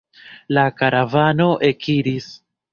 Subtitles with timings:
[0.57, 2.35] La karavano ekiris.